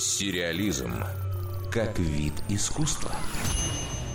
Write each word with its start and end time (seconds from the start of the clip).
Сериализм 0.00 0.94
как 1.70 1.98
вид 1.98 2.32
искусства. 2.48 3.10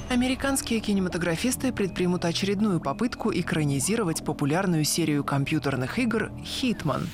Американские 0.09 0.79
кинематографисты 0.79 1.71
предпримут 1.71 2.25
очередную 2.25 2.79
попытку 2.79 3.31
экранизировать 3.31 4.25
популярную 4.25 4.83
серию 4.83 5.23
компьютерных 5.23 5.99
игр 5.99 6.31
«Хитман». 6.43 7.07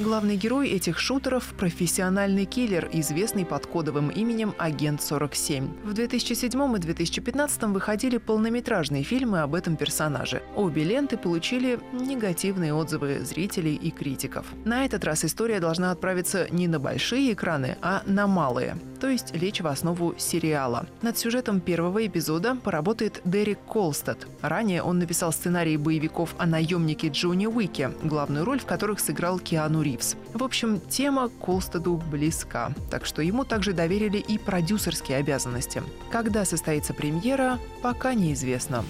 Главный 0.00 0.36
герой 0.36 0.68
этих 0.68 1.00
шутеров– 1.00 1.54
профессиональный 1.58 2.44
киллер, 2.44 2.88
известный 2.92 3.44
под 3.44 3.66
кодовым 3.66 4.10
именем 4.10 4.54
Агент 4.56 5.02
47. 5.02 5.82
В 5.82 5.92
2007 5.92 6.76
и 6.76 6.78
2015 6.78 7.62
выходили 7.64 8.18
полнометражные 8.18 9.02
фильмы 9.02 9.40
об 9.40 9.56
этом 9.56 9.76
персонаже. 9.76 10.40
Обе 10.54 10.84
ленты 10.84 11.16
получили 11.16 11.80
негативные 11.92 12.74
отзывы 12.74 13.24
зрителей 13.24 13.74
и 13.74 13.90
критиков. 13.90 14.46
На 14.64 14.84
этот 14.84 15.02
раз 15.02 15.24
история 15.24 15.58
должна 15.58 15.90
отправиться 15.90 16.46
не 16.50 16.68
на 16.68 16.78
большие 16.78 17.32
экраны, 17.32 17.76
а 17.82 18.04
на 18.06 18.28
малые 18.28 18.76
то 19.00 19.08
есть 19.08 19.34
лечь 19.34 19.60
в 19.60 19.66
основу 19.66 20.14
сериала. 20.18 20.86
Над 21.02 21.18
сюжетом 21.18 21.60
первого 21.60 22.06
эпизода 22.06 22.54
поработает 22.56 23.20
Дерек 23.24 23.58
Колстед. 23.66 24.26
Ранее 24.42 24.82
он 24.82 24.98
написал 24.98 25.32
сценарий 25.32 25.76
боевиков 25.76 26.34
о 26.38 26.46
наемнике 26.46 27.08
Джонни 27.08 27.46
Уике, 27.46 27.92
главную 28.02 28.44
роль 28.44 28.60
в 28.60 28.66
которых 28.66 29.00
сыграл 29.00 29.38
Киану 29.38 29.82
Ривз. 29.82 30.16
В 30.34 30.42
общем, 30.42 30.80
тема 30.88 31.28
Колстеду 31.28 32.02
близка, 32.10 32.72
так 32.90 33.06
что 33.06 33.22
ему 33.22 33.44
также 33.44 33.72
доверили 33.72 34.18
и 34.18 34.38
продюсерские 34.38 35.18
обязанности. 35.18 35.82
Когда 36.10 36.44
состоится 36.44 36.94
премьера, 36.94 37.58
пока 37.82 38.14
неизвестно. 38.14 38.84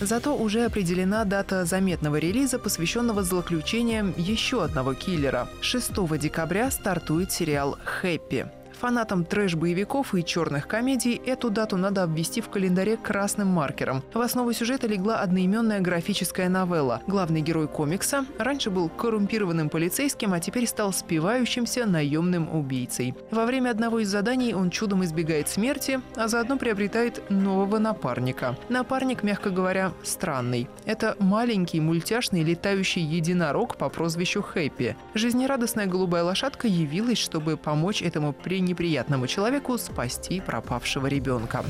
Зато 0.00 0.36
уже 0.36 0.64
определена 0.66 1.24
дата 1.24 1.64
заметного 1.64 2.16
релиза, 2.16 2.58
посвященного 2.58 3.22
злоключениям 3.22 4.12
еще 4.18 4.62
одного 4.62 4.92
киллера. 4.92 5.48
6 5.62 6.18
декабря 6.18 6.70
стартует 6.70 7.32
сериал 7.32 7.78
«Хэппи». 7.82 8.46
Фанатам 8.80 9.24
трэш-боевиков 9.24 10.14
и 10.14 10.22
черных 10.22 10.68
комедий 10.68 11.20
эту 11.24 11.48
дату 11.48 11.78
надо 11.78 12.02
обвести 12.02 12.42
в 12.42 12.50
календаре 12.50 12.98
красным 12.98 13.48
маркером. 13.48 14.02
В 14.12 14.20
основу 14.20 14.52
сюжета 14.52 14.86
легла 14.86 15.20
одноименная 15.20 15.80
графическая 15.80 16.50
новелла. 16.50 17.00
Главный 17.06 17.40
герой 17.40 17.68
комикса 17.68 18.26
раньше 18.38 18.70
был 18.70 18.90
коррумпированным 18.90 19.70
полицейским, 19.70 20.34
а 20.34 20.40
теперь 20.40 20.66
стал 20.66 20.92
спивающимся 20.92 21.86
наемным 21.86 22.54
убийцей. 22.54 23.14
Во 23.30 23.46
время 23.46 23.70
одного 23.70 24.00
из 24.00 24.08
заданий 24.08 24.52
он 24.52 24.68
чудом 24.68 25.04
избегает 25.04 25.48
смерти, 25.48 26.00
а 26.14 26.28
заодно 26.28 26.58
приобретает 26.58 27.30
нового 27.30 27.78
напарника. 27.78 28.56
Напарник, 28.68 29.22
мягко 29.22 29.48
говоря, 29.48 29.92
странный. 30.02 30.68
Это 30.84 31.16
маленький 31.18 31.80
мультяшный 31.80 32.42
летающий 32.42 33.02
единорог 33.02 33.76
по 33.76 33.88
прозвищу 33.88 34.42
Хэппи. 34.42 34.96
Жизнерадостная 35.14 35.86
голубая 35.86 36.24
лошадка 36.24 36.68
явилась, 36.68 37.18
чтобы 37.18 37.56
помочь 37.56 38.02
этому 38.02 38.34
при 38.34 38.65
неприятному 38.66 39.26
человеку 39.26 39.78
спасти 39.78 40.40
пропавшего 40.40 41.06
ребенка. 41.06 41.64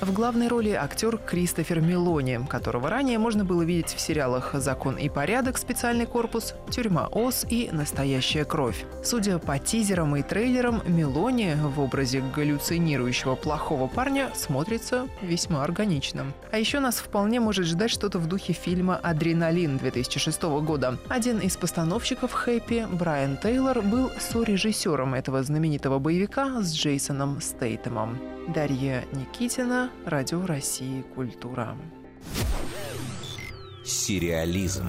В 0.00 0.14
главной 0.14 0.48
роли 0.48 0.70
актер 0.70 1.18
Кристофер 1.18 1.82
Мелони, 1.82 2.40
которого 2.48 2.88
ранее 2.88 3.18
можно 3.18 3.44
было 3.44 3.60
видеть 3.62 3.94
в 3.94 4.00
сериалах 4.00 4.54
«Закон 4.54 4.96
и 4.96 5.10
порядок», 5.10 5.58
«Специальный 5.58 6.06
корпус», 6.06 6.54
«Тюрьма 6.70 7.06
Ос» 7.12 7.44
и 7.50 7.68
«Настоящая 7.70 8.46
кровь». 8.46 8.86
Судя 9.04 9.38
по 9.38 9.58
тизерам 9.58 10.16
и 10.16 10.22
трейлерам, 10.22 10.80
Мелони 10.86 11.54
в 11.54 11.80
образе 11.80 12.22
галлюцинирующего 12.34 13.34
плохого 13.34 13.88
парня 13.88 14.30
смотрится 14.34 15.06
весьма 15.20 15.64
органичным. 15.64 16.32
А 16.50 16.56
еще 16.56 16.80
нас 16.80 16.96
вполне 16.96 17.38
может 17.38 17.66
ждать 17.66 17.90
что-то 17.90 18.18
в 18.18 18.26
духе 18.26 18.54
фильма 18.54 18.96
«Адреналин» 18.96 19.76
2006 19.76 20.42
года. 20.62 20.98
Один 21.08 21.40
из 21.40 21.58
постановщиков 21.58 22.32
«Хэппи», 22.32 22.86
Брайан 22.90 23.36
Тейлор, 23.36 23.82
был 23.82 24.10
сорежиссером 24.18 25.12
этого 25.12 25.42
знаменитого 25.42 25.98
боевика 25.98 26.62
с 26.62 26.72
Джейсоном 26.72 27.42
Стейтемом. 27.42 28.39
Дарья 28.54 29.04
Никитина, 29.12 29.92
Радио 30.04 30.44
России 30.44 31.02
«Культура». 31.14 31.76
Сериализм. 33.84 34.88